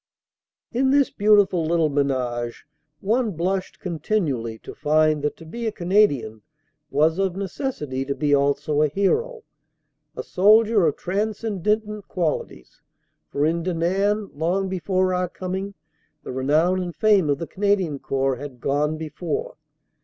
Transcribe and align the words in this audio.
In 0.71 0.89
this 0.89 1.11
beautiful 1.11 1.63
little 1.63 1.87
menage, 1.89 2.65
one 3.01 3.33
blushed 3.33 3.79
continually 3.79 4.57
to 4.57 4.73
find 4.73 5.21
that 5.21 5.37
to 5.37 5.45
be 5.45 5.67
a 5.67 5.71
Canadian 5.71 6.41
was 6.89 7.19
of 7.19 7.35
necessity 7.35 8.03
to 8.05 8.15
be 8.15 8.33
also 8.33 8.81
a 8.81 8.87
hero, 8.87 9.43
a 10.15 10.23
soldier 10.23 10.87
of 10.87 10.95
transcendent 10.95 12.07
qualities, 12.07 12.81
for 13.29 13.45
in 13.45 13.61
Denain, 13.61 14.31
long 14.33 14.67
before 14.69 15.05
350 15.05 15.37
CANADA 15.37 15.37
S 15.37 15.39
HUNDRED 15.39 15.73
DAYS 15.75 16.29
our 16.31 16.33
coming, 16.33 16.33
the 16.33 16.33
renown 16.71 16.81
and 16.83 16.95
fame 16.95 17.29
of 17.29 17.37
the 17.37 17.45
Canadian 17.45 17.99
Corps 17.99 18.37
had 18.37 18.59
gone 18.59 18.97
before. 18.97 19.55